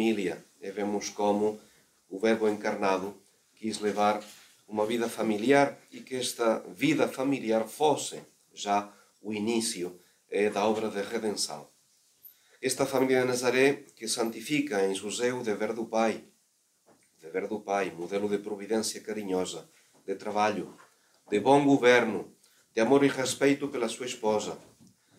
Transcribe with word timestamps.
Família. 0.00 0.42
E 0.62 0.70
vemos 0.70 1.10
como 1.10 1.60
o 2.08 2.18
Verbo 2.18 2.48
encarnado 2.48 3.14
quis 3.54 3.80
levar 3.80 4.24
uma 4.66 4.86
vida 4.86 5.10
familiar 5.10 5.78
e 5.92 6.00
que 6.00 6.16
esta 6.16 6.60
vida 6.68 7.06
familiar 7.06 7.68
fosse 7.68 8.22
já 8.54 8.90
o 9.20 9.30
início 9.30 10.00
eh, 10.30 10.48
da 10.48 10.64
obra 10.64 10.88
de 10.88 11.02
redenção. 11.02 11.68
Esta 12.62 12.86
família 12.86 13.20
de 13.20 13.26
Nazaré 13.26 13.84
que 13.94 14.08
santifica 14.08 14.86
em 14.86 14.94
José 14.94 15.34
o 15.34 15.42
dever 15.42 15.74
do 15.74 15.84
Pai, 15.84 16.24
dever 17.20 17.46
do 17.46 17.60
Pai, 17.60 17.90
modelo 17.90 18.26
de 18.26 18.38
providência 18.38 19.02
carinhosa, 19.02 19.68
de 20.06 20.14
trabalho, 20.14 20.74
de 21.28 21.40
bom 21.40 21.62
governo, 21.62 22.34
de 22.72 22.80
amor 22.80 23.04
e 23.04 23.08
respeito 23.08 23.68
pela 23.68 23.90
sua 23.90 24.06
esposa. 24.06 24.56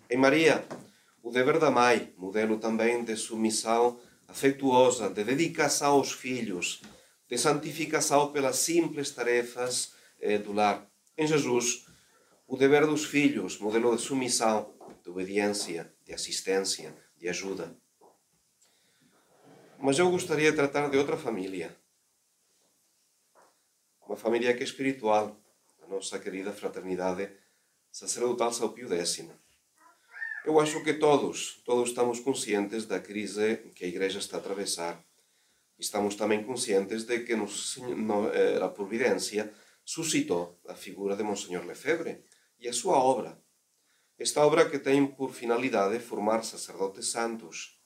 Em 0.10 0.18
Maria, 0.18 0.66
o 1.22 1.30
dever 1.30 1.60
da 1.60 1.70
mãe, 1.70 2.12
modelo 2.18 2.58
também 2.58 3.04
de 3.04 3.16
submissão 3.16 4.00
afetuosa, 4.32 5.10
de 5.10 5.26
dedicação 5.26 5.96
aos 5.96 6.14
filhos, 6.14 6.82
de 7.30 7.38
santificação 7.38 8.32
pelas 8.32 8.56
simples 8.56 9.12
tarefas 9.12 9.94
eh, 10.22 10.38
do 10.38 10.54
lar. 10.54 10.90
Em 11.18 11.28
Jesus, 11.28 11.86
o 12.48 12.56
dever 12.56 12.88
dos 12.88 13.04
filhos, 13.04 13.60
modelo 13.60 13.96
de 13.96 14.02
submissão, 14.02 14.74
de 15.04 15.10
obediência, 15.10 15.94
de 16.06 16.14
assistência, 16.14 16.96
de 17.18 17.28
ajuda. 17.28 17.76
Mas 19.78 20.00
eu 20.00 20.10
gostaria 20.10 20.52
de 20.52 20.58
tratar 20.58 20.90
de 20.90 20.98
outra 20.98 21.18
família. 21.18 21.76
Uma 24.08 24.16
família 24.16 24.54
que 24.54 24.62
é 24.62 24.64
espiritual, 24.64 25.38
a 25.84 25.88
nossa 25.88 26.20
querida 26.20 26.54
fraternidade 26.54 27.30
sacerdotal 27.92 28.54
São 28.54 28.70
Pio 28.70 28.88
X. 28.94 29.28
Eu 30.44 30.60
acho 30.60 30.84
que 30.84 30.94
todos, 30.96 31.62
todos 31.64 31.90
estamos 31.90 32.20
conscientes 32.20 32.88
da 32.88 33.00
crise 33.00 33.58
que 33.76 33.86
a 33.86 33.88
Igreja 33.88 34.18
está 34.18 34.38
a 34.38 34.40
atravessar. 34.40 35.06
Estamos 35.78 36.16
também 36.16 36.44
conscientes 36.44 37.04
de 37.04 37.20
que 37.20 37.36
nos, 37.36 37.78
no, 37.78 38.28
eh, 38.30 38.58
a 38.60 38.68
Providência 38.68 39.54
suscitou 39.86 40.60
a 40.68 40.74
figura 40.74 41.16
de 41.16 41.22
Monsenhor 41.22 41.64
Lefebvre 41.64 42.26
e 42.60 42.68
a 42.68 42.74
sua 42.74 42.98
obra. 42.98 43.40
Esta 44.18 44.44
obra 44.44 44.68
que 44.68 44.80
tem 44.80 45.06
por 45.06 45.32
finalidade 45.32 46.00
formar 46.00 46.44
sacerdotes 46.44 47.12
santos 47.12 47.80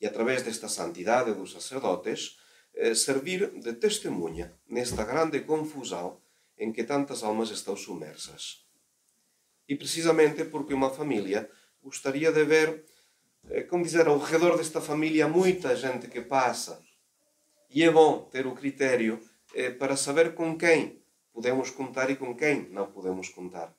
e, 0.00 0.06
através 0.06 0.42
desta 0.42 0.68
santidade 0.68 1.34
dos 1.34 1.52
sacerdotes, 1.52 2.38
eh, 2.74 2.94
servir 2.94 3.60
de 3.60 3.74
testemunha 3.74 4.58
nesta 4.66 5.04
grande 5.04 5.40
confusão 5.40 6.22
em 6.56 6.72
que 6.72 6.84
tantas 6.84 7.22
almas 7.22 7.50
estão 7.50 7.76
submersas. 7.76 8.64
E 9.68 9.76
precisamente 9.76 10.44
porque 10.46 10.72
uma 10.72 10.90
família 10.90 11.50
gostaria 11.82 12.32
de 12.32 12.44
ver, 12.44 12.84
eh, 13.48 13.62
como 13.62 13.84
dizer, 13.84 14.06
ao 14.06 14.18
redor 14.18 14.56
desta 14.56 14.80
família 14.80 15.28
muita 15.28 15.74
gente 15.76 16.08
que 16.08 16.20
passa. 16.20 16.82
E 17.70 17.82
é 17.82 17.90
bom 17.90 18.22
ter 18.30 18.46
o 18.46 18.54
critério 18.54 19.20
eh, 19.54 19.70
para 19.70 19.96
saber 19.96 20.34
com 20.34 20.56
quem 20.56 21.02
podemos 21.32 21.70
contar 21.70 22.10
e 22.10 22.16
com 22.16 22.36
quem 22.36 22.68
não 22.70 22.90
podemos 22.90 23.28
contar. 23.28 23.74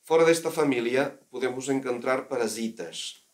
Fora 0.00 0.24
desta 0.24 0.50
família 0.50 1.18
podemos 1.30 1.68
encontrar 1.68 2.22
parasitas, 2.22 3.24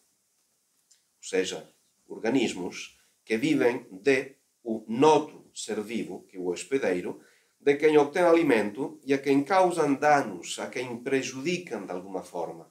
ou 1.17 1.29
seja, 1.29 1.67
organismos 2.07 2.99
que 3.25 3.39
vivem 3.39 3.87
de 3.91 4.37
o 4.63 4.85
noutro 4.87 5.51
ser 5.55 5.81
vivo, 5.81 6.25
que 6.29 6.37
é 6.37 6.41
o 6.41 6.49
hospedeiro, 6.49 7.21
de 7.61 7.77
quem 7.77 7.97
obtém 7.97 8.23
alimento 8.23 9.01
e 9.05 9.13
a 9.15 9.19
quem 9.19 9.43
causam 9.43 9.95
danos, 9.95 10.59
a 10.59 10.69
quem 10.69 10.99
prejudicam 10.99 11.87
de 11.87 11.93
alguma 11.93 12.23
forma. 12.23 12.71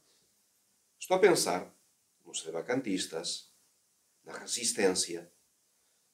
Estou 0.99 1.17
a 1.17 1.19
pensar 1.19 1.73
nos 2.25 2.43
vacantistas, 2.45 3.51
na 4.25 4.37
resistência, 4.37 5.31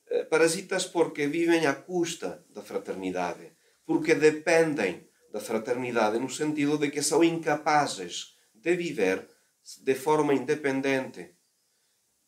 eh, 0.08 0.24
parasitas 0.26 0.86
porque 0.86 1.28
vivem 1.28 1.66
à 1.66 1.74
custa 1.74 2.46
da 2.50 2.62
fraternidade, 2.62 3.56
porque 3.86 4.14
dependem 4.14 5.10
da 5.32 5.40
fraternidade 5.40 6.20
no 6.20 6.30
sentido 6.30 6.78
de 6.78 6.92
que 6.92 7.02
são 7.02 7.24
incapazes 7.24 8.36
de 8.54 8.76
viver 8.76 9.28
de 9.82 9.96
forma 9.96 10.34
independente. 10.34 11.36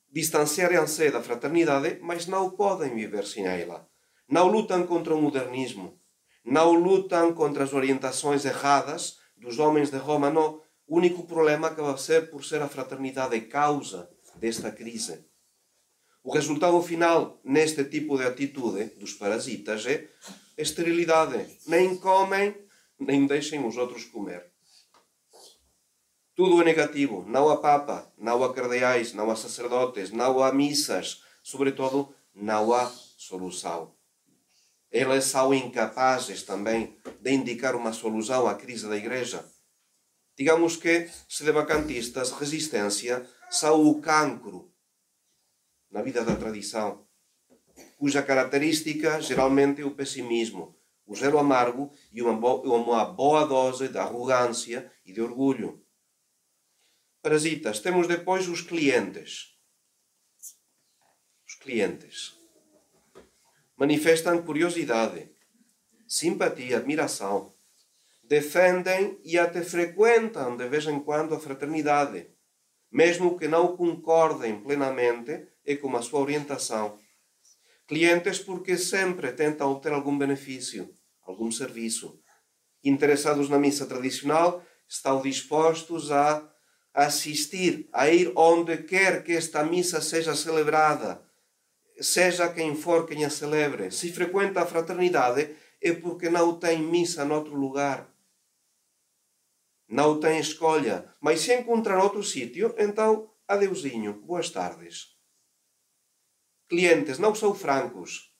Distanciarem-se 0.09 1.11
da 1.11 1.21
fraternidade, 1.21 1.99
mas 2.01 2.25
não 2.25 2.51
podem 2.51 2.95
viver 2.95 3.25
sem 3.27 3.45
ela. 3.45 3.87
Não 4.27 4.47
lutam 4.47 4.87
contra 4.87 5.13
o 5.13 5.21
modernismo, 5.21 6.01
não 6.43 6.73
lutam 6.73 7.33
contra 7.33 7.63
as 7.63 7.73
orientações 7.73 8.45
erradas 8.45 9.19
dos 9.35 9.59
homens 9.59 9.91
de 9.91 9.97
Roma, 9.97 10.31
não. 10.31 10.64
O 10.87 10.97
único 10.97 11.25
problema 11.25 11.67
acaba 11.67 11.97
ser 11.97 12.29
por 12.29 12.45
ser 12.45 12.61
a 12.61 12.69
fraternidade 12.69 13.39
causa 13.41 14.09
desta 14.35 14.71
crise. 14.71 15.25
O 16.23 16.31
resultado 16.31 16.81
final 16.81 17.39
neste 17.43 17.83
tipo 17.85 18.17
de 18.17 18.25
atitude 18.25 18.85
dos 18.97 19.13
parasitas 19.13 19.85
é 19.85 20.09
esterilidade. 20.57 21.57
Nem 21.67 21.97
comem, 21.97 22.55
nem 22.99 23.27
deixem 23.27 23.65
os 23.65 23.77
outros 23.77 24.05
comer. 24.05 24.51
Tudo 26.35 26.61
é 26.61 26.65
negativo. 26.65 27.23
Não 27.27 27.49
há 27.49 27.57
papa, 27.57 28.11
não 28.17 28.43
há 28.43 28.53
cardeais, 28.53 29.13
não 29.13 29.31
há 29.31 29.35
sacerdotes, 29.35 30.11
não 30.11 30.43
há 30.43 30.51
missas. 30.51 31.21
Sobretudo, 31.41 32.13
não 32.33 32.73
há 32.73 32.91
solução. 33.17 33.95
Eles 34.91 35.25
são 35.25 35.53
incapazes 35.53 36.43
também 36.43 36.97
de 37.21 37.31
indicar 37.31 37.75
uma 37.75 37.93
solução 37.93 38.47
à 38.47 38.55
crise 38.55 38.87
da 38.87 38.97
Igreja. 38.97 39.45
Digamos 40.37 40.75
que, 40.75 41.09
se 41.29 41.43
de 41.43 41.51
vacantistas, 41.51 42.31
resistência 42.31 43.25
são 43.49 43.87
o 43.87 44.01
cancro 44.01 44.73
na 45.89 46.01
vida 46.01 46.25
da 46.25 46.35
tradição, 46.35 47.07
cuja 47.97 48.21
característica 48.21 49.21
geralmente 49.21 49.81
é 49.81 49.85
o 49.85 49.95
pessimismo, 49.95 50.77
o 51.05 51.15
zelo 51.15 51.39
amargo 51.39 51.93
e 52.11 52.21
uma 52.21 52.33
boa, 52.33 53.05
boa 53.05 53.45
dose 53.45 53.87
de 53.87 53.97
arrogância 53.97 54.91
e 55.05 55.13
de 55.13 55.21
orgulho. 55.21 55.81
Parasitas, 57.21 57.79
temos 57.79 58.07
depois 58.07 58.49
os 58.49 58.61
clientes. 58.61 59.57
Os 61.47 61.55
clientes 61.55 62.37
manifestam 63.77 64.43
curiosidade, 64.43 65.31
simpatia, 66.07 66.77
admiração, 66.77 67.54
defendem 68.27 69.19
e 69.23 69.37
até 69.37 69.61
frequentam 69.61 70.57
de 70.57 70.67
vez 70.67 70.85
em 70.85 70.99
quando 70.99 71.35
a 71.35 71.39
fraternidade, 71.39 72.27
mesmo 72.91 73.37
que 73.37 73.47
não 73.47 73.75
concordem 73.75 74.61
plenamente 74.61 75.47
e 75.65 75.75
com 75.75 75.95
a 75.95 76.01
sua 76.01 76.21
orientação. 76.21 76.97
Clientes 77.87 78.39
porque 78.39 78.77
sempre 78.77 79.31
tentam 79.31 79.71
obter 79.71 79.93
algum 79.93 80.17
benefício, 80.17 80.89
algum 81.23 81.51
serviço. 81.51 82.19
Interessados 82.83 83.49
na 83.49 83.59
missa 83.59 83.85
tradicional, 83.85 84.63
estão 84.87 85.21
dispostos 85.21 86.11
a 86.11 86.47
assistir, 86.93 87.89
a 87.91 88.09
ir 88.09 88.31
onde 88.35 88.77
quer 88.77 89.23
que 89.23 89.33
esta 89.33 89.63
missa 89.63 90.01
seja 90.01 90.33
celebrada, 90.33 91.21
seja 91.99 92.47
quem 92.47 92.75
for 92.75 93.05
quem 93.05 93.25
a 93.25 93.29
celebre, 93.29 93.91
se 93.91 94.11
frequenta 94.11 94.61
a 94.61 94.65
fraternidade, 94.65 95.55
é 95.81 95.93
porque 95.93 96.29
não 96.29 96.57
tem 96.57 96.81
missa 96.81 97.25
noutro 97.25 97.55
lugar. 97.55 98.14
Não 99.95 100.19
tem 100.19 100.39
escolha. 100.39 101.09
Mas 101.21 101.39
se 101.39 101.53
encontrar 101.53 102.03
outro 102.03 102.21
sítio, 102.21 102.75
então, 102.77 103.31
adeusinho, 103.47 104.11
boas 104.25 104.49
tardes. 104.49 105.15
Clientes 106.67 107.17
não 107.17 107.33
são 107.33 107.55
francos, 107.55 108.33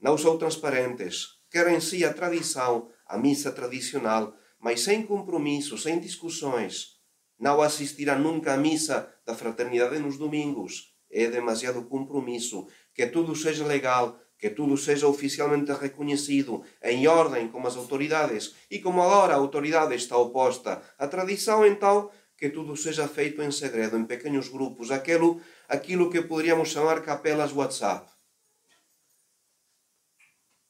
não 0.00 0.18
são 0.18 0.36
transparentes, 0.36 1.28
querem 1.52 1.80
sim 1.80 2.02
a 2.02 2.12
tradição, 2.12 2.90
a 3.06 3.16
missa 3.16 3.52
tradicional, 3.52 4.34
mas 4.58 4.80
sem 4.80 5.06
compromisso, 5.06 5.78
sem 5.78 6.00
discussões. 6.00 6.98
Não 7.38 7.62
assistirá 7.62 8.18
nunca 8.18 8.54
à 8.54 8.56
missa 8.56 9.08
da 9.24 9.36
fraternidade 9.36 10.00
nos 10.00 10.18
domingos 10.18 10.90
é 11.10 11.28
demasiado 11.28 11.84
compromisso, 11.86 12.68
que 12.94 13.06
tudo 13.06 13.34
seja 13.34 13.66
legal, 13.66 14.18
que 14.40 14.50
tudo 14.50 14.76
seja 14.76 15.06
oficialmente 15.06 15.70
reconhecido, 15.72 16.64
em 16.82 17.06
ordem 17.06 17.48
com 17.48 17.64
as 17.66 17.76
autoridades, 17.76 18.54
e 18.70 18.78
como 18.78 19.02
agora 19.02 19.34
a 19.34 19.36
autoridade 19.36 19.94
está 19.94 20.16
oposta 20.16 20.82
à 20.98 21.06
tradição, 21.06 21.66
então 21.66 22.10
que 22.38 22.48
tudo 22.48 22.74
seja 22.74 23.06
feito 23.06 23.42
em 23.42 23.52
segredo, 23.52 23.98
em 23.98 24.04
pequenos 24.06 24.48
grupos, 24.48 24.90
aquilo, 24.90 25.42
aquilo 25.68 26.10
que 26.10 26.22
poderíamos 26.22 26.70
chamar 26.70 27.02
capelas 27.02 27.52
WhatsApp. 27.52 28.10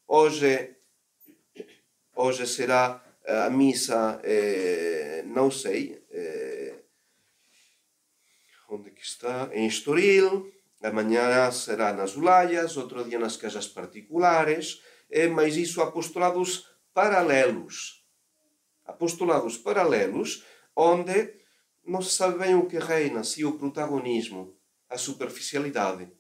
Hoje, 0.09 0.75
hoje 2.17 2.45
será 2.49 3.01
a 3.25 3.49
missa, 3.49 4.21
eh, 4.25 5.23
não 5.27 5.49
sei, 5.49 6.05
eh, 6.11 6.75
onde 8.69 8.91
que 8.91 9.03
está? 9.03 9.49
Em 9.53 9.67
Estoril, 9.69 10.53
amanhã 10.83 11.51
será 11.51 11.93
nas 11.93 12.17
Ulaias, 12.17 12.77
outro 12.77 13.05
dia 13.05 13.19
nas 13.19 13.37
casas 13.37 13.69
particulares, 13.69 14.81
mas 15.33 15.57
isso 15.57 15.83
apostolados 15.83 16.67
paralelos. 16.95 18.05
Apostolados 18.85 19.57
paralelos, 19.57 20.45
onde 20.75 21.35
não 21.85 22.03
se 22.03 22.11
sabe 22.11 22.39
bem 22.39 22.55
o 22.55 22.67
que 22.67 22.79
reina, 22.79 23.25
se 23.25 23.45
o 23.45 23.59
protagonismo, 23.59 24.57
a 24.89 24.99
superficialidade. 24.99 26.11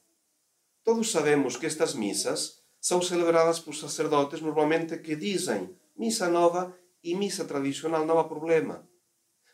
Todos 0.82 1.10
sabemos 1.10 1.56
que 1.56 1.66
estas 1.66 1.94
missas 1.94 2.60
são 2.80 3.02
celebradas 3.02 3.58
por 3.58 3.74
sacerdotes 3.74 4.40
normalmente 4.40 4.98
que 4.98 5.14
dizem 5.14 5.76
missa 5.96 6.28
nova 6.28 6.74
e 7.04 7.14
missa 7.14 7.44
tradicional 7.44 8.06
não 8.06 8.18
há 8.18 8.24
problema. 8.24 8.88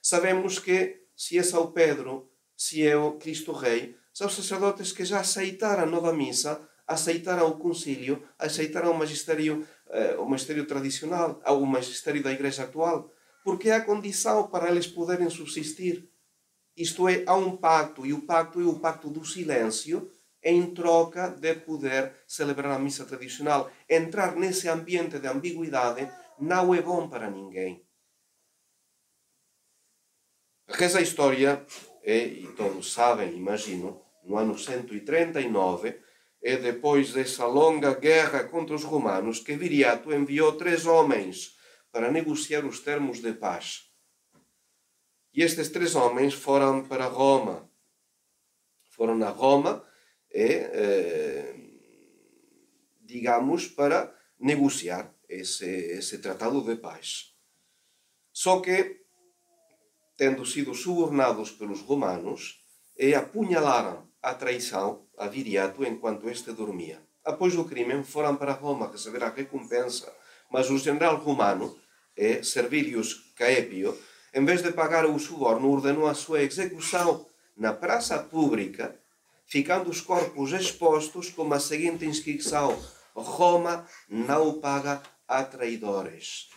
Sabemos 0.01 0.59
que 0.59 1.07
se 1.17 1.37
é 1.39 1.43
São 1.43 1.73
Pedro, 1.73 2.31
se 2.57 2.87
é 2.87 2.97
o 2.97 3.19
Cristo 3.19 3.53
Rei, 3.53 3.97
são 4.17 4.31
sacerdotes 4.31 4.93
que 4.93 5.05
já 5.05 5.21
aceitaram 5.21 5.83
a 5.83 5.87
nova 5.87 6.11
missa, 6.11 6.67
aceitaram 6.87 7.49
o 7.49 7.59
concílio, 7.59 8.27
aceitaram 8.39 8.91
o 8.91 8.99
magistério, 8.99 9.69
uh, 9.89 10.23
o 10.23 10.27
magistério 10.27 10.67
tradicional, 10.67 11.43
o 11.47 11.67
magistério 11.67 12.23
da 12.23 12.33
Igreja 12.33 12.65
atual, 12.65 13.13
porque 13.45 13.69
é 13.69 13.75
a 13.75 13.85
condição 13.85 14.49
para 14.49 14.71
eles 14.71 14.87
poderem 14.87 15.29
subsistir. 15.29 16.11
Isto 16.75 17.11
é, 17.11 17.25
há 17.27 17.35
um 17.35 17.59
pacto, 17.59 18.07
e 18.07 18.15
o 18.15 18.23
pacto 18.23 18.59
é 18.59 18.65
o 18.65 18.79
pacto 18.79 19.11
do 19.11 19.23
silêncio, 19.23 20.11
em 20.43 20.73
troca 20.73 21.29
de 21.29 21.55
poder 21.55 22.15
celebrar 22.27 22.73
a 22.73 22.79
missa 22.79 23.05
tradicional. 23.05 23.71
Entrar 23.87 24.35
nesse 24.35 24.67
ambiente 24.67 25.19
de 25.19 25.29
ambiguidade 25.29 26.11
não 26.41 26.75
é 26.75 26.81
bom 26.81 27.07
para 27.07 27.31
ninguém. 27.31 27.87
Reza 30.67 31.01
a 31.01 31.03
história, 31.03 31.67
e 32.03 32.49
todos 32.57 32.95
sabem, 32.95 33.37
imagino, 33.37 34.06
no 34.27 34.37
ano 34.37 34.59
139, 34.59 36.01
e 36.43 36.57
depois 36.57 37.13
dessa 37.13 37.47
longa 37.47 37.95
guerra 37.95 38.45
contra 38.45 38.75
os 38.75 38.85
romanos, 38.85 39.41
que 39.41 39.57
Viriato 39.57 40.13
enviou 40.13 40.53
três 40.53 40.87
homens 40.87 41.57
para 41.91 42.11
negociar 42.11 42.65
os 42.65 42.81
termos 42.81 43.21
de 43.21 43.33
paz. 43.33 43.91
E 45.33 45.43
estes 45.43 45.71
três 45.71 45.95
homens 45.95 46.35
foram 46.35 46.85
para 46.85 47.07
Roma. 47.07 47.71
Foram 48.91 49.23
a 49.23 49.31
Roma 49.31 49.85
e, 50.33 50.45
eh, 50.45 51.55
digamos, 53.03 53.69
para 53.69 54.15
negociar 54.39 55.15
esse, 55.29 55.67
esse 55.67 56.19
tratado 56.19 56.63
de 56.63 56.77
paz. 56.77 57.35
Só 58.33 58.61
que, 58.61 59.05
tendo 60.17 60.45
sido 60.47 60.75
subornados 60.75 61.51
pelos 61.51 61.81
romanos, 61.81 62.63
e 62.99 63.15
apunhalaram 63.15 64.06
a 64.27 64.35
traição 64.35 65.07
a 65.17 65.29
Viriato 65.29 65.85
enquanto 65.85 66.29
este 66.29 66.51
dormia. 66.51 67.01
Após 67.25 67.55
o 67.55 67.65
crime, 67.65 68.03
foram 68.03 68.35
para 68.35 68.51
Roma 68.53 68.91
receber 68.91 69.23
a 69.23 69.31
recompensa, 69.31 70.13
mas 70.51 70.69
o 70.69 70.77
general 70.77 71.15
romano, 71.19 71.79
e 72.17 72.43
Servilius 72.43 73.33
Caepio, 73.37 73.97
em 74.35 74.45
vez 74.45 74.63
de 74.63 74.73
pagar 74.73 75.07
o 75.07 75.17
suborno, 75.17 75.71
ordenou 75.71 76.09
a 76.09 76.15
sua 76.15 76.43
execução 76.43 77.25
na 77.57 77.73
praça 77.73 78.19
pública, 78.19 78.99
ficando 79.47 79.91
os 79.91 80.01
corpos 80.01 80.53
expostos 80.53 81.31
com 81.31 81.53
a 81.55 81.61
seguinte 81.61 82.05
inscrição: 82.05 82.77
Roma 83.15 83.87
não 84.09 84.59
paga 84.59 85.03
a 85.29 85.45
traidores. 85.45 86.49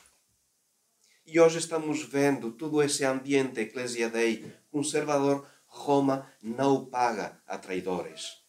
E 1.24 1.40
hoje 1.40 1.60
estamos 1.60 2.02
vendo 2.02 2.52
todo 2.52 2.82
esse 2.82 3.06
ambiente 3.06 3.62
eclesiadei 3.62 4.52
conservador. 4.72 5.46
Roma 5.70 6.30
não 6.42 6.86
paga 6.86 7.42
a 7.48 7.58
traidores. 7.58 8.40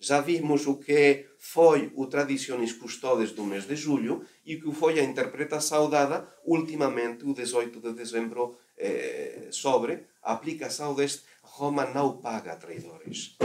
Já 0.00 0.20
vimos 0.20 0.66
o 0.66 0.78
que 0.78 1.28
foi 1.38 1.92
o 1.94 2.06
Tradiciones 2.06 2.72
Custodes 2.72 3.32
do 3.32 3.44
mês 3.44 3.66
de 3.66 3.76
julho 3.76 4.26
e 4.44 4.56
o 4.56 4.62
que 4.62 4.72
foi 4.72 4.98
a 4.98 5.04
interpretação 5.04 5.88
dada 5.88 6.26
ultimamente, 6.44 7.24
o 7.24 7.34
18 7.34 7.80
de 7.80 7.92
dezembro, 7.92 8.58
eh, 8.76 9.48
sobre 9.52 10.06
a 10.22 10.32
aplicação 10.32 10.94
deste 10.94 11.22
Roma 11.42 11.84
não 11.84 12.18
paga 12.18 12.52
a 12.52 12.56
traidores. 12.56 13.36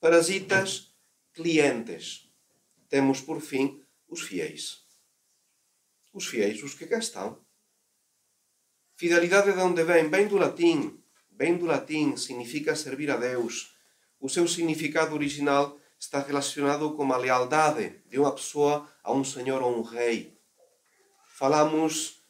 Parasitas, 0.00 0.94
clientes. 1.34 2.28
Temos, 2.88 3.20
por 3.20 3.40
fim, 3.40 3.82
os 4.08 4.22
fiéis 4.22 4.88
os 6.18 6.26
fiéis, 6.26 6.62
os 6.62 6.74
que 6.74 6.86
cá 6.86 6.98
estão. 6.98 7.40
Fidelidade 8.96 9.52
de 9.52 9.60
onde 9.60 9.84
vem? 9.84 10.10
Vem 10.10 10.26
do 10.26 10.36
latim. 10.36 11.00
Vem 11.38 11.56
do 11.56 11.66
latim, 11.66 12.16
significa 12.16 12.74
servir 12.74 13.12
a 13.12 13.16
Deus. 13.16 13.72
O 14.18 14.28
seu 14.28 14.48
significado 14.48 15.14
original 15.14 15.78
está 15.96 16.18
relacionado 16.20 16.96
com 16.96 17.12
a 17.12 17.16
lealdade 17.16 18.02
de 18.06 18.18
uma 18.18 18.34
pessoa 18.34 18.90
a 19.04 19.12
um 19.12 19.22
senhor 19.22 19.62
ou 19.62 19.78
um 19.78 19.82
rei. 19.82 20.36
Falamos, 21.36 22.24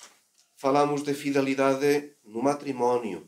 falamos 0.55 1.03
de 1.03 1.15
fidelidade 1.15 2.17
no 2.23 2.43
matrimónio. 2.43 3.27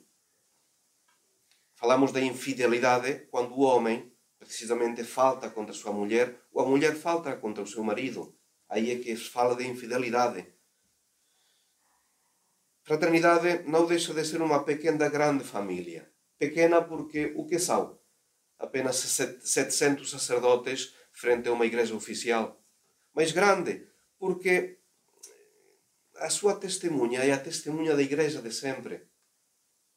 Falamos 1.76 2.12
de 2.12 2.20
infidelidade 2.24 3.26
quando 3.30 3.54
o 3.54 3.62
homem 3.62 4.12
precisamente 4.38 5.02
falta 5.02 5.48
contra 5.48 5.72
sua 5.72 5.92
mulher 5.92 6.42
ou 6.52 6.62
a 6.62 6.68
mulher 6.68 6.94
falta 6.94 7.34
contra 7.36 7.64
o 7.64 7.66
seu 7.66 7.82
marido. 7.82 8.36
Aí 8.68 8.90
é 8.90 8.98
que 8.98 9.16
se 9.16 9.30
fala 9.30 9.56
de 9.56 9.66
infidelidade. 9.66 10.46
Fraternidade 12.90 13.62
não 13.68 13.86
deixa 13.86 14.12
de 14.12 14.24
ser 14.24 14.42
uma 14.42 14.64
pequena 14.64 15.08
grande 15.08 15.44
família. 15.44 16.10
Pequena 16.36 16.82
porque 16.82 17.32
o 17.36 17.46
que 17.46 17.56
são? 17.56 17.96
Apenas 18.58 18.96
700 18.96 20.10
sacerdotes 20.10 20.92
frente 21.12 21.48
a 21.48 21.52
uma 21.52 21.64
igreja 21.64 21.94
oficial. 21.94 22.60
Mas 23.14 23.30
grande 23.30 23.86
porque 24.18 24.80
a 26.16 26.28
sua 26.28 26.56
testemunha 26.56 27.20
é 27.20 27.30
a 27.30 27.38
testemunha 27.38 27.94
da 27.94 28.02
igreja 28.02 28.42
de 28.42 28.50
sempre. 28.52 29.06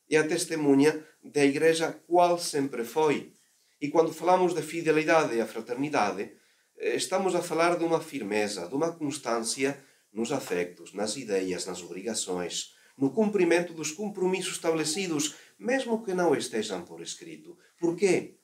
É 0.07 0.17
a 0.17 0.27
testemunha 0.27 1.03
da 1.23 1.43
igreja 1.43 1.99
qual 2.05 2.37
sempre 2.37 2.85
foi. 2.85 3.33
E 3.81 3.89
quando 3.89 4.13
falamos 4.13 4.53
de 4.53 4.61
fidelidade 4.61 5.41
a 5.41 5.47
fraternidade, 5.47 6.31
estamos 6.77 7.33
a 7.33 7.41
falar 7.41 7.75
de 7.75 7.85
uma 7.85 7.99
firmeza, 7.99 8.67
de 8.67 8.75
uma 8.75 8.91
constância 8.91 9.83
nos 10.13 10.31
afectos, 10.31 10.93
nas 10.93 11.17
ideias, 11.17 11.65
nas 11.65 11.81
obrigações, 11.81 12.72
no 12.97 13.11
cumprimento 13.11 13.73
dos 13.73 13.91
compromissos 13.91 14.53
estabelecidos, 14.55 15.35
mesmo 15.57 16.03
que 16.03 16.13
não 16.13 16.35
estejam 16.35 16.83
por 16.85 17.01
escrito. 17.01 17.57
Por 17.79 17.95
que 17.95 18.37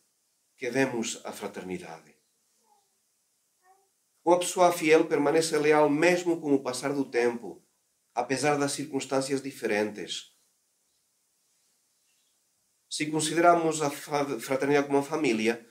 vemos 0.60 1.22
a 1.24 1.32
fraternidade? 1.32 2.16
Uma 4.24 4.40
pessoa 4.40 4.72
fiel 4.72 5.06
permanece 5.08 5.58
leal 5.58 5.90
mesmo 5.90 6.40
com 6.42 6.54
o 6.54 6.62
passar 6.62 6.94
do 6.94 7.06
tempo, 7.06 7.64
apesar 8.14 8.58
das 8.58 8.74
circunstâncias 8.74 9.42
diferentes. 9.42 10.36
Se 12.90 13.06
consideramos 13.06 13.82
a 13.82 13.90
fraternidade 13.90 14.88
como 14.88 14.98
uma 15.00 15.06
família, 15.06 15.66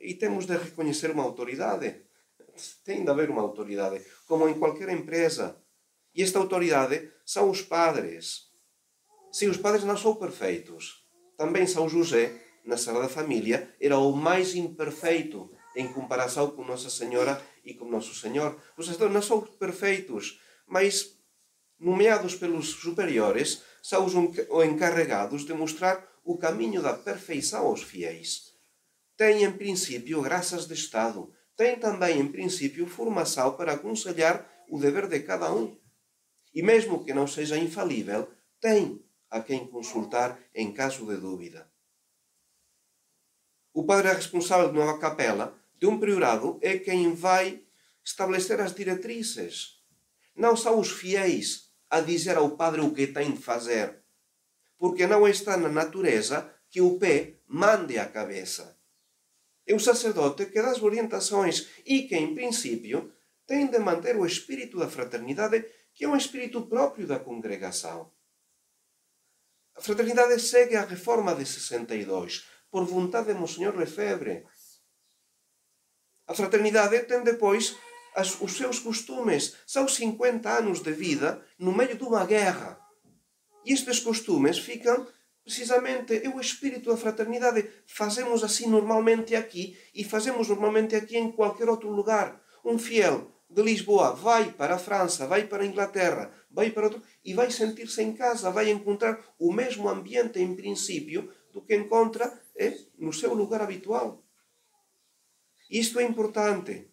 e 0.00 0.14
temos 0.14 0.46
de 0.46 0.56
reconhecer 0.56 1.10
uma 1.10 1.22
autoridade. 1.22 2.06
Tem 2.84 3.04
de 3.04 3.10
haver 3.10 3.28
uma 3.28 3.42
autoridade, 3.42 4.04
como 4.26 4.48
em 4.48 4.58
qualquer 4.58 4.88
empresa. 4.88 5.62
E 6.14 6.22
esta 6.22 6.38
autoridade 6.38 7.10
são 7.24 7.50
os 7.50 7.62
padres. 7.62 8.48
Sim, 9.32 9.48
os 9.48 9.56
padres 9.56 9.84
não 9.84 9.96
são 9.96 10.14
perfeitos. 10.14 11.04
Também 11.36 11.66
São 11.66 11.88
José, 11.88 12.42
na 12.64 12.76
Sagrada 12.76 13.08
Família, 13.08 13.74
era 13.80 13.98
o 13.98 14.12
mais 14.12 14.54
imperfeito 14.54 15.50
em 15.74 15.92
comparação 15.92 16.50
com 16.50 16.64
Nossa 16.64 16.90
Senhora 16.90 17.40
e 17.64 17.74
com 17.74 17.84
Nosso 17.86 18.14
Senhor. 18.14 18.60
Os 18.76 18.86
sacerdotes 18.86 19.14
não 19.14 19.22
são 19.22 19.40
perfeitos, 19.40 20.40
mas 20.66 21.16
nomeados 21.78 22.34
pelos 22.34 22.68
superiores, 22.68 23.62
são 23.82 24.04
os 24.04 24.12
encarregados 24.66 25.46
de 25.46 25.54
mostrar 25.54 26.06
o 26.22 26.36
caminho 26.36 26.82
da 26.82 26.92
perfeição 26.92 27.66
aos 27.66 27.82
fiéis 27.82 28.50
tem 29.20 29.44
em 29.44 29.52
princípio 29.52 30.22
graças 30.22 30.66
de 30.66 30.72
Estado, 30.72 31.30
tem 31.54 31.78
também 31.78 32.18
em 32.18 32.26
princípio 32.26 32.86
formação 32.86 33.54
para 33.54 33.74
aconselhar 33.74 34.50
o 34.66 34.78
dever 34.78 35.06
de 35.08 35.20
cada 35.20 35.52
um. 35.52 35.76
E 36.54 36.62
mesmo 36.62 37.04
que 37.04 37.14
não 37.14 37.26
seja 37.26 37.56
infalível, 37.56 38.28
tem 38.60 39.04
a 39.30 39.40
quem 39.40 39.66
consultar 39.66 40.38
em 40.54 40.72
caso 40.72 41.06
de 41.06 41.16
dúvida. 41.16 41.70
O 43.72 43.84
padre 43.84 44.12
responsável 44.12 44.72
de 44.72 44.78
uma 44.78 44.98
capela, 44.98 45.56
de 45.78 45.86
um 45.86 45.98
priorado, 45.98 46.58
é 46.60 46.78
quem 46.78 47.14
vai 47.14 47.62
estabelecer 48.04 48.60
as 48.60 48.74
diretrizes. 48.74 49.80
Não 50.34 50.56
são 50.56 50.78
os 50.80 50.90
fiéis 50.90 51.70
a 51.88 52.00
dizer 52.00 52.36
ao 52.36 52.56
padre 52.56 52.80
o 52.80 52.92
que 52.92 53.06
tem 53.06 53.32
de 53.32 53.40
fazer, 53.40 54.02
porque 54.76 55.06
não 55.06 55.26
está 55.28 55.56
na 55.56 55.68
natureza 55.68 56.52
que 56.68 56.80
o 56.80 56.98
pé 56.98 57.40
mande 57.46 57.98
a 57.98 58.06
cabeça 58.06 58.80
é 59.70 59.74
o 59.74 59.78
sacerdote 59.78 60.46
que 60.46 60.60
dá 60.60 60.70
as 60.70 60.82
orientações 60.82 61.68
e 61.86 62.02
que, 62.02 62.16
em 62.16 62.34
princípio, 62.34 63.12
tem 63.46 63.68
de 63.68 63.78
manter 63.78 64.16
o 64.16 64.26
espírito 64.26 64.78
da 64.78 64.88
fraternidade, 64.88 65.64
que 66.00 66.06
é 66.06 66.08
um 66.08 66.16
espírito 66.16 66.62
próprio 66.62 67.06
da 67.06 67.18
congregação. 67.18 68.10
A 69.76 69.82
fraternidade 69.82 70.40
segue 70.40 70.74
a 70.74 70.86
reforma 70.86 71.34
de 71.34 71.44
62, 71.44 72.46
por 72.70 72.86
vontade 72.86 73.26
de 73.26 73.38
Monsenhor 73.38 73.76
Lefebvre. 73.76 74.46
A 76.26 76.34
fraternidade 76.34 77.00
tem 77.00 77.22
depois 77.22 77.76
as, 78.14 78.40
os 78.40 78.56
seus 78.56 78.78
costumes. 78.78 79.58
São 79.66 79.86
50 79.86 80.48
anos 80.48 80.80
de 80.80 80.90
vida 80.90 81.46
no 81.58 81.70
meio 81.70 81.94
de 81.94 82.02
uma 82.02 82.24
guerra. 82.24 82.80
E 83.66 83.74
estes 83.74 84.00
costumes 84.00 84.58
ficam 84.58 85.06
precisamente 85.44 86.16
é 86.24 86.30
o 86.30 86.40
espírito 86.40 86.88
da 86.88 86.96
fraternidade. 86.96 87.70
Fazemos 87.86 88.42
assim 88.42 88.70
normalmente 88.70 89.36
aqui 89.36 89.78
e 89.94 90.02
fazemos 90.02 90.48
normalmente 90.48 90.96
aqui 90.96 91.18
em 91.18 91.30
qualquer 91.30 91.68
outro 91.68 91.90
lugar. 91.90 92.42
Um 92.64 92.78
fiel 92.78 93.30
de 93.50 93.62
Lisboa 93.62 94.12
vai 94.14 94.52
para 94.52 94.76
a 94.76 94.78
França, 94.78 95.26
vai 95.26 95.46
para 95.46 95.64
a 95.64 95.66
Inglaterra, 95.66 96.32
vai 96.50 96.70
para 96.70 96.84
outro 96.84 97.02
e 97.24 97.34
vai 97.34 97.50
sentir-se 97.50 98.00
em 98.02 98.12
casa, 98.12 98.50
vai 98.50 98.70
encontrar 98.70 99.18
o 99.38 99.52
mesmo 99.52 99.88
ambiente 99.88 100.38
em 100.38 100.54
princípio 100.54 101.32
do 101.52 101.60
que 101.60 101.74
encontra 101.74 102.32
é, 102.56 102.76
no 102.98 103.12
seu 103.12 103.34
lugar 103.34 103.60
habitual. 103.60 104.22
Isto 105.68 105.98
é 105.98 106.04
importante, 106.04 106.90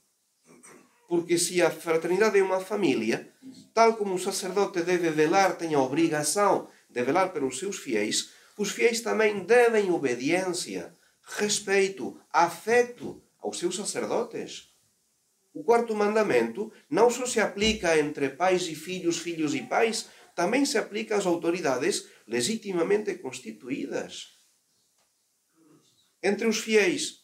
porque 1.07 1.37
se 1.37 1.61
a 1.61 1.69
fraternidade 1.69 2.39
é 2.39 2.43
uma 2.43 2.59
família, 2.59 3.31
tal 3.73 3.95
como 3.95 4.15
o 4.15 4.19
sacerdote 4.19 4.81
deve 4.81 5.11
velar, 5.11 5.57
tem 5.57 5.75
a 5.75 5.81
obrigação 5.81 6.67
de 6.89 7.03
velar 7.03 7.31
pelos 7.31 7.59
seus 7.59 7.77
fiéis, 7.77 8.31
os 8.57 8.71
fiéis 8.71 9.01
também 9.01 9.43
devem 9.43 9.91
obediência, 9.91 10.95
respeito, 11.21 12.19
afeto 12.31 13.21
aos 13.39 13.59
seus 13.59 13.75
sacerdotes. 13.75 14.69
O 15.57 15.63
quarto 15.63 15.95
mandamento 15.95 16.71
não 16.87 17.09
só 17.09 17.25
se 17.25 17.39
aplica 17.39 17.97
entre 17.97 18.29
pais 18.29 18.67
e 18.67 18.75
filhos, 18.75 19.17
filhos 19.17 19.55
e 19.55 19.63
pais, 19.63 20.07
também 20.35 20.63
se 20.63 20.77
aplica 20.77 21.17
às 21.17 21.25
autoridades 21.25 22.07
legitimamente 22.27 23.15
constituídas. 23.15 24.37
Entre 26.21 26.45
os 26.45 26.59
fiéis. 26.59 27.23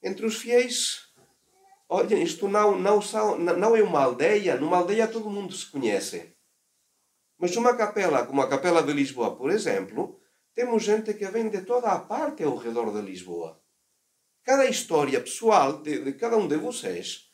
Entre 0.00 0.24
os 0.24 0.36
fiéis, 0.36 1.00
olhem, 1.88 2.22
isto 2.22 2.46
não, 2.46 2.78
não, 2.78 3.00
não 3.38 3.74
é 3.74 3.82
uma 3.82 4.04
aldeia, 4.04 4.54
numa 4.54 4.76
aldeia 4.76 5.08
todo 5.08 5.28
mundo 5.28 5.52
se 5.52 5.68
conhece. 5.68 6.32
Mas 7.36 7.56
numa 7.56 7.76
capela, 7.76 8.24
como 8.24 8.40
a 8.40 8.48
Capela 8.48 8.84
de 8.84 8.92
Lisboa, 8.92 9.34
por 9.36 9.50
exemplo, 9.50 10.20
temos 10.54 10.84
gente 10.84 11.12
que 11.14 11.26
vem 11.26 11.48
de 11.48 11.62
toda 11.62 11.90
a 11.90 11.98
parte 11.98 12.44
ao 12.44 12.56
redor 12.56 12.92
de 12.92 13.02
Lisboa. 13.02 13.60
Cada 14.44 14.64
história 14.64 15.20
pessoal 15.20 15.82
de, 15.82 16.04
de 16.04 16.12
cada 16.12 16.36
um 16.36 16.46
de 16.46 16.56
vocês 16.56 17.33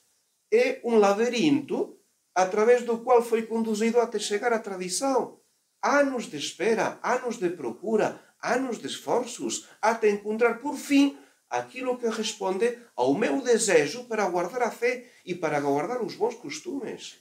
é 0.52 0.80
um 0.84 0.96
labirinto 0.96 1.98
através 2.34 2.82
do 2.82 2.98
qual 2.98 3.22
foi 3.22 3.42
conduzido 3.42 4.00
até 4.00 4.18
chegar 4.18 4.52
à 4.52 4.58
tradição. 4.58 5.40
Anos 5.82 6.26
de 6.26 6.36
espera, 6.36 6.98
anos 7.02 7.38
de 7.38 7.50
procura, 7.50 8.20
anos 8.42 8.78
de 8.78 8.86
esforços, 8.86 9.68
até 9.80 10.08
encontrar 10.10 10.60
por 10.60 10.76
fim 10.76 11.18
aquilo 11.48 11.98
que 11.98 12.08
responde 12.08 12.78
ao 12.94 13.14
meu 13.14 13.42
desejo 13.42 14.04
para 14.04 14.28
guardar 14.28 14.62
a 14.62 14.70
fé 14.70 15.10
e 15.24 15.34
para 15.34 15.60
guardar 15.60 16.00
os 16.02 16.14
bons 16.14 16.34
costumes. 16.36 17.18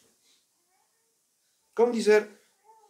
Como 1.74 1.92
dizer, 1.92 2.30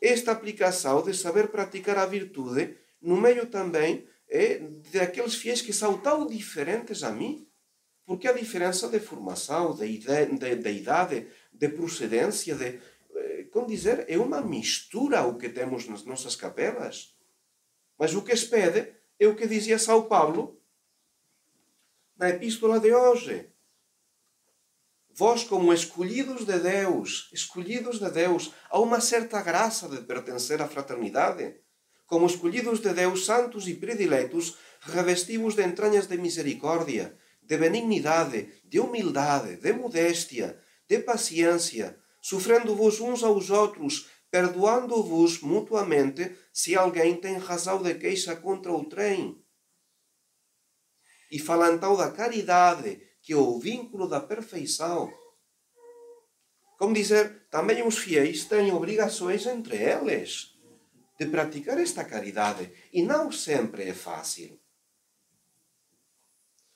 esta 0.02 0.32
aplicação 0.32 1.02
de 1.02 1.14
saber 1.14 1.48
praticar 1.50 1.98
a 1.98 2.06
virtude 2.06 2.78
no 3.02 3.16
meio 3.16 3.46
também 3.48 4.08
é 4.28 4.60
daqueles 4.92 5.36
fiéis 5.36 5.62
que 5.62 5.74
são 5.74 5.98
tão 5.98 6.28
diferentes 6.28 7.04
a 7.04 7.12
mim, 7.12 7.49
porque 8.10 8.28
a 8.28 8.34
diferença 8.34 8.90
de 8.90 9.00
formação, 9.00 9.76
de, 9.76 10.00
de, 10.00 10.56
de 10.56 10.72
idade, 10.72 11.28
de 11.54 11.70
procedência, 11.70 12.56
de, 12.56 12.82
eh, 13.16 13.44
como 13.52 13.68
dizer, 13.68 14.04
é 14.08 14.18
uma 14.18 14.42
mistura 14.42 15.28
o 15.28 15.38
que 15.38 15.48
temos 15.48 15.88
nas 15.88 16.04
nossas 16.04 16.36
capelas. 16.36 17.16
Mas 18.00 18.16
o 18.16 18.24
que 18.24 18.36
se 18.36 18.48
pede 18.48 18.96
é 19.20 19.28
o 19.28 19.36
que 19.36 19.46
dizia 19.46 19.78
São 19.78 20.08
Paulo 20.08 20.60
na 22.18 22.30
epístola 22.30 22.80
de 22.80 22.92
hoje. 22.92 23.54
Vós, 25.12 25.44
como 25.44 25.72
escolhidos 25.72 26.48
de 26.48 26.58
Deus, 26.58 27.30
escolhidos 27.32 28.00
de 28.00 28.10
Deus, 28.10 28.52
há 28.72 28.80
uma 28.80 29.02
certa 29.02 29.40
graça 29.44 29.88
de 29.88 30.02
pertencer 30.02 30.60
à 30.64 30.68
fraternidade 30.68 31.62
como 32.08 32.26
escolhidos 32.26 32.80
de 32.80 32.92
Deus 32.92 33.24
santos 33.24 33.68
e 33.68 33.76
prediletos, 33.76 34.58
revestivos 34.82 35.54
de 35.54 35.64
entranhas 35.64 36.08
de 36.08 36.18
misericórdia, 36.18 37.16
de 37.50 37.58
benignidade, 37.58 38.62
de 38.64 38.80
humildade, 38.80 39.56
de 39.56 39.74
modéstia, 39.74 40.64
de 40.88 41.00
paciência, 41.00 42.00
sofrendo-vos 42.22 43.00
uns 43.00 43.24
aos 43.24 43.50
outros, 43.50 44.08
perdoando-vos 44.30 45.42
mutuamente 45.42 46.38
se 46.54 46.76
alguém 46.76 47.20
tem 47.20 47.38
razão 47.38 47.82
de 47.82 47.96
queixa 47.96 48.36
contra 48.36 48.72
outrem. 48.72 49.44
E 51.32 51.40
falando 51.40 51.98
da 51.98 52.12
caridade, 52.12 53.02
que 53.24 53.34
é 53.34 53.36
o 53.36 53.60
vínculo 53.60 54.08
da 54.08 54.20
perfeição. 54.20 55.12
Como 56.78 56.94
dizer, 56.94 57.48
também 57.50 57.86
os 57.86 57.98
fiéis 57.98 58.46
têm 58.46 58.72
obrigações 58.72 59.48
entre 59.48 59.76
eles 59.76 60.56
de 61.20 61.26
praticar 61.26 61.80
esta 61.80 62.06
caridade 62.06 62.72
e 62.94 63.02
não 63.02 63.32
sempre 63.32 63.90
é 63.90 63.94
fácil. 63.94 64.59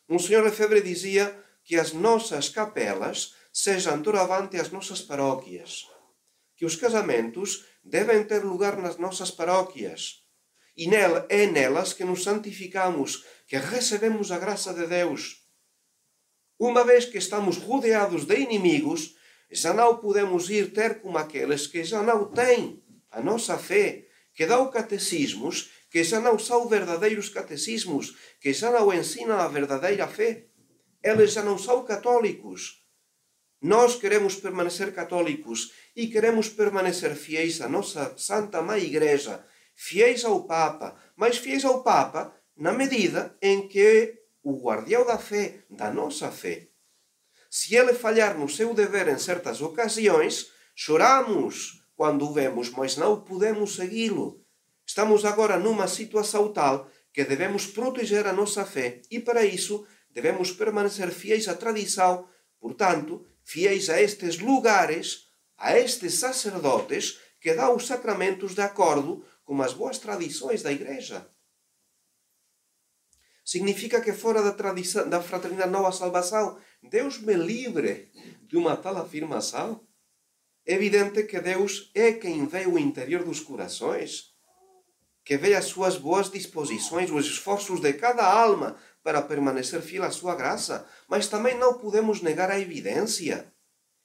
Um 0.10 0.20
senhor 0.20 0.44
Lefebvre 0.44 0.82
dizia 0.82 1.38
que 1.64 1.76
as 1.78 1.94
nossas 1.94 2.50
capelas 2.50 3.34
sejam 3.52 4.02
doravante 4.02 4.58
as 4.58 4.72
nossas 4.72 5.02
paróquias, 5.02 5.88
que 6.56 6.66
os 6.66 6.76
casamentos 6.76 7.66
devem 7.84 8.24
ter 8.24 8.44
lugar 8.44 8.78
nas 8.78 8.98
nossas 8.98 9.32
paróquias 9.32 10.24
e 10.76 10.88
nela, 10.88 11.26
é 11.30 11.46
nelas 11.46 11.94
que 11.94 12.04
nos 12.04 12.24
santificamos, 12.24 13.24
que 13.48 13.58
recebemos 13.58 14.32
a 14.32 14.40
graça 14.40 14.74
de 14.74 14.88
Deus. 14.88 15.44
Uma 16.58 16.84
vez 16.84 17.06
que 17.06 17.18
estamos 17.18 17.58
rodeados 17.58 18.26
de 18.26 18.36
inimigos, 18.40 19.16
já 19.52 19.74
não 19.74 19.98
podemos 19.98 20.50
ir 20.50 20.74
ter 20.74 21.02
como 21.02 21.18
aqueles 21.18 21.68
que 21.68 21.84
já 21.84 22.02
não 22.02 22.32
têm 22.32 22.84
a 23.12 23.22
nossa 23.22 23.58
fé, 23.58 24.08
que 24.34 24.48
dá 24.48 24.66
catecismos 24.68 25.70
que 25.94 26.04
xa 26.04 26.20
não 26.20 26.40
são 26.40 26.68
verdadeiros 26.68 27.30
catecismos, 27.30 28.18
que 28.42 28.52
xa 28.52 28.72
não 28.72 28.92
ensinam 28.92 29.38
a 29.38 29.48
verdadeira 29.48 30.08
fé. 30.08 30.48
Eles 31.04 31.34
xa 31.34 31.44
non 31.46 31.62
são 31.62 31.86
católicos. 31.86 32.82
Nós 33.62 33.96
queremos 34.02 34.34
permanecer 34.42 34.90
católicos 34.92 35.70
e 35.96 36.10
queremos 36.10 36.50
permanecer 36.50 37.14
fiéis 37.14 37.62
à 37.62 37.70
nossa 37.70 38.18
Santa 38.18 38.60
Mãe 38.66 38.82
Igreja, 38.82 39.46
fiéis 39.76 40.26
ao 40.26 40.50
Papa, 40.50 40.98
mas 41.16 41.38
fiéis 41.38 41.64
ao 41.64 41.84
Papa 41.86 42.34
na 42.58 42.74
medida 42.74 43.38
em 43.40 43.68
que 43.70 44.18
o 44.42 44.58
guardião 44.66 45.06
da 45.06 45.20
fé, 45.20 45.62
da 45.70 45.94
nossa 45.94 46.32
fé. 46.32 46.70
Se 47.52 47.76
ele 47.76 47.94
falhar 47.94 48.36
no 48.36 48.50
seu 48.50 48.74
dever 48.74 49.08
em 49.10 49.20
certas 49.20 49.62
ocasiões, 49.62 50.50
choramos, 50.74 51.86
quando 51.96 52.26
o 52.26 52.34
vemos, 52.34 52.72
mas 52.72 52.98
não 52.98 53.22
podemos 53.22 53.76
segui-lo. 53.76 54.43
Estamos 54.94 55.26
agora 55.26 55.58
numa 55.58 55.88
situação 55.88 56.54
tal 56.54 56.88
que 57.12 57.26
devemos 57.26 57.66
proteger 57.66 58.28
a 58.28 58.32
nossa 58.32 58.64
fé 58.64 59.02
e, 59.10 59.20
para 59.20 59.44
isso, 59.44 59.88
devemos 60.12 60.52
permanecer 60.52 61.10
fiéis 61.10 61.48
à 61.48 61.56
tradição, 61.56 62.30
portanto, 62.60 63.26
fiéis 63.44 63.90
a 63.90 64.00
estes 64.00 64.38
lugares, 64.38 65.30
a 65.58 65.76
estes 65.76 66.14
sacerdotes 66.20 67.18
que 67.42 67.56
dão 67.56 67.76
os 67.76 67.88
sacramentos 67.88 68.54
de 68.54 68.62
acordo 68.62 69.26
com 69.44 69.60
as 69.64 69.74
boas 69.74 69.98
tradições 69.98 70.62
da 70.62 70.72
Igreja. 70.72 71.28
Significa 73.44 74.00
que 74.00 74.14
fora 74.14 74.44
da, 74.44 74.52
tradição, 74.52 75.10
da 75.10 75.24
fraternidade 75.24 75.72
não 75.72 75.88
há 75.88 75.92
salvação? 75.92 76.62
Deus 76.84 77.18
me 77.18 77.34
livre 77.34 78.12
de 78.44 78.56
uma 78.56 78.78
tal 78.78 78.98
afirmação? 78.98 79.88
É 80.64 80.76
evidente 80.76 81.24
que 81.24 81.40
Deus 81.42 81.90
é 81.96 82.14
quem 82.14 82.46
vê 82.46 82.68
o 82.68 82.78
interior 82.78 83.24
dos 83.24 83.40
corações, 83.40 84.33
que 85.24 85.38
vê 85.38 85.56
as 85.56 85.66
suas 85.66 85.98
boas 85.98 86.30
disposições, 86.30 87.10
os 87.10 87.26
esforços 87.26 87.80
de 87.80 87.94
cada 87.94 88.26
alma 88.26 88.76
para 89.02 89.22
permanecer 89.22 89.82
fiel 89.82 90.04
à 90.04 90.12
sua 90.12 90.36
graça, 90.36 90.88
mas 91.08 91.28
também 91.28 91.58
não 91.58 91.78
podemos 91.78 92.22
negar 92.22 92.50
a 92.52 92.60
evidência. 92.60 93.54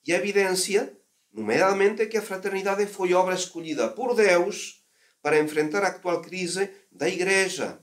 E 0.06 0.12
a 0.12 0.16
evidência, 0.16 0.96
nomeadamente, 1.32 2.02
é 2.02 2.06
que 2.06 2.16
a 2.16 2.22
fraternidade 2.22 2.86
foi 2.86 3.14
obra 3.14 3.34
escolhida 3.34 3.88
por 3.88 4.14
Deus 4.14 4.84
para 5.22 5.38
enfrentar 5.38 5.82
a 5.82 5.88
atual 5.88 6.22
crise 6.22 6.70
da 6.90 7.08
Igreja. 7.08 7.80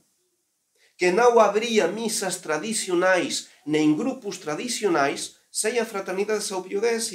Que 0.98 1.12
não 1.12 1.40
haveria 1.40 1.88
missas 1.88 2.38
tradicionais 2.38 3.50
nem 3.66 3.96
grupos 3.96 4.38
tradicionais 4.38 5.36
sem 5.52 5.80
a 5.80 5.86
fraternidade 5.86 6.40
de 6.40 6.46
São 6.46 6.64
Pio 6.64 6.84
X 6.84 7.12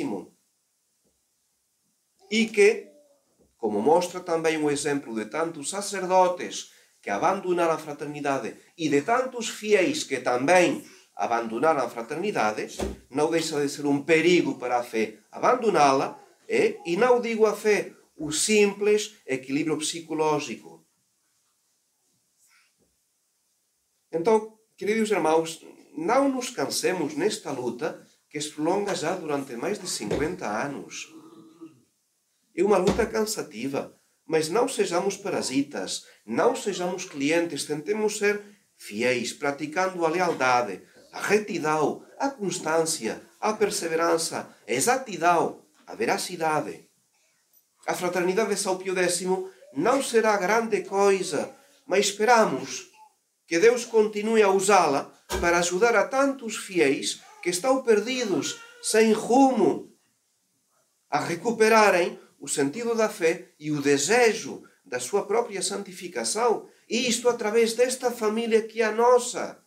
e 2.31 2.47
que, 2.47 2.90
como 3.61 3.81
mostra 3.83 4.21
também 4.21 4.57
o 4.57 4.71
exemplo 4.71 5.15
de 5.15 5.27
tantos 5.27 5.69
sacerdotes 5.69 6.73
que 7.03 7.11
abandonaram 7.11 7.75
a 7.75 7.79
fraternidade 7.79 8.57
e 8.77 8.89
de 8.89 9.03
tantos 9.03 9.49
fiéis 9.49 10.03
que 10.03 10.19
também 10.19 10.83
abandonaram 11.15 11.83
a 11.83 11.89
fraternidade, 11.89 12.79
não 13.11 13.31
deixa 13.31 13.61
de 13.61 13.69
ser 13.69 13.85
um 13.85 14.03
perigo 14.03 14.59
para 14.59 14.79
a 14.79 14.83
fé 14.83 15.19
abandoná-la, 15.31 16.19
é, 16.49 16.79
e 16.87 16.97
não 16.97 17.21
digo 17.21 17.47
a 17.47 17.55
fé, 17.55 17.93
o 18.17 18.33
simples 18.33 19.17
equilíbrio 19.27 19.77
psicológico. 19.77 20.85
Então, 24.11 24.59
queridos 24.77 25.11
irmãos, 25.11 25.65
não 25.97 26.29
nos 26.29 26.51
cansemos 26.51 27.15
nesta 27.15 27.51
luta 27.53 28.05
que 28.29 28.41
se 28.41 28.51
prolonga 28.51 28.95
já 28.95 29.15
durante 29.15 29.55
mais 29.55 29.79
de 29.79 29.89
50 29.89 30.47
anos. 30.47 31.20
É 32.57 32.63
uma 32.63 32.79
luta 32.79 33.07
cansativa, 33.07 33.95
mas 34.27 34.49
não 34.49 34.69
sejamos 34.69 35.17
parasitas, 35.17 36.05
não 36.27 36.55
sejamos 36.55 37.05
clientes, 37.05 37.65
tentemos 37.65 38.19
ser 38.19 38.43
fiéis, 38.77 39.33
praticando 39.33 40.05
a 40.05 40.09
lealdade, 40.09 40.83
a 41.13 41.21
retidão, 41.21 42.05
a 42.19 42.31
constância, 42.31 43.21
a 43.41 43.53
perseverança, 43.53 44.55
a 44.67 44.73
exatidão, 44.73 45.65
a 45.87 45.95
veracidade. 45.95 46.89
A 47.87 47.95
fraternidade 47.95 48.51
de 48.51 48.61
São 48.61 48.79
Pio 48.79 48.97
X 48.97 49.25
não 49.75 50.03
será 50.03 50.37
grande 50.37 50.83
coisa, 50.83 51.55
mas 51.87 52.07
esperamos 52.07 52.89
que 53.47 53.59
Deus 53.59 53.85
continue 53.85 54.43
a 54.43 54.51
usá-la 54.51 55.13
para 55.41 55.59
ajudar 55.59 55.97
a 55.97 56.07
tantos 56.07 56.57
fiéis 56.57 57.21
que 57.43 57.51
estão 57.51 57.83
perdidos, 57.83 58.61
sem 58.83 59.13
rumo, 59.13 59.91
a 61.11 61.19
recuperarem 61.19 62.21
o 62.41 62.49
sentido 62.49 62.95
da 62.95 63.09
fé 63.09 63.53
e 63.59 63.71
o 63.71 63.81
desejo 63.81 64.63
da 64.85 64.99
sua 64.99 65.27
própria 65.27 65.63
santificação, 65.63 66.69
e 66.89 67.07
isto 67.09 67.29
através 67.29 67.75
desta 67.75 68.11
família 68.11 68.63
que 68.63 68.83
é 68.83 68.87
a 68.87 68.93
nossa, 68.93 69.63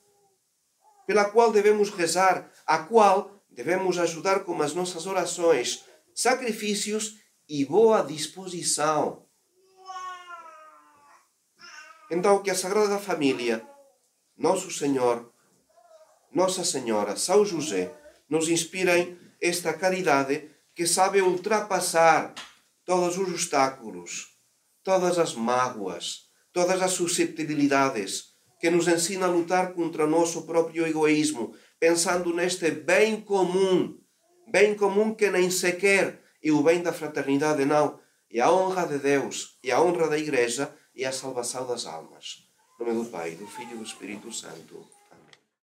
pela 1.07 1.25
qual 1.25 1.51
devemos 1.51 1.89
rezar, 1.89 2.51
a 2.65 2.79
qual 2.79 3.41
devemos 3.49 3.97
ajudar 3.97 4.43
com 4.43 4.61
as 4.61 4.73
nossas 4.73 5.05
orações, 5.05 5.85
sacrifícios 6.13 7.19
e 7.47 7.63
boa 7.63 8.01
disposição. 8.01 9.25
Então, 12.11 12.41
que 12.41 12.51
a 12.51 12.55
Sagrada 12.55 12.99
Família 12.99 13.65
nosso 14.37 14.71
Senhor, 14.71 15.31
Nossa 16.31 16.63
Senhora, 16.63 17.15
São 17.15 17.45
José, 17.45 17.93
nos 18.27 18.49
inspirem 18.49 19.17
esta 19.39 19.73
caridade 19.73 20.49
que 20.73 20.87
sabe 20.87 21.21
ultrapassar 21.21 22.33
todos 22.85 23.17
os 23.17 23.29
obstáculos, 23.29 24.27
todas 24.83 25.17
as 25.17 25.33
mágoas, 25.35 26.29
todas 26.51 26.81
as 26.81 26.91
susceptibilidades, 26.91 28.33
que 28.59 28.69
nos 28.69 28.87
ensina 28.87 29.25
a 29.25 29.29
lutar 29.29 29.73
contra 29.73 30.05
o 30.05 30.09
nosso 30.09 30.45
próprio 30.45 30.85
egoísmo, 30.85 31.53
pensando 31.79 32.33
neste 32.33 32.71
bem 32.71 33.19
comum, 33.21 33.97
bem 34.51 34.75
comum 34.75 35.13
que 35.13 35.29
nem 35.29 35.49
sequer 35.49 36.21
é 36.43 36.51
o 36.51 36.61
bem 36.61 36.81
da 36.81 36.91
fraternidade, 36.91 37.65
não, 37.65 37.99
é 38.31 38.39
a 38.39 38.51
honra 38.51 38.85
de 38.85 38.99
Deus, 38.99 39.57
é 39.63 39.71
a 39.71 39.81
honra 39.81 40.09
da 40.09 40.17
Igreja 40.17 40.73
e 40.95 41.05
a 41.05 41.11
salvação 41.11 41.65
das 41.65 41.85
almas 41.85 42.43
nome 42.83 43.03
do 43.03 43.09
Pai, 43.09 43.31
do 43.35 43.47
Filho 43.47 43.71
e 43.71 43.77
do 43.77 43.83
Espírito 43.83 44.31
Santo. 44.31 44.92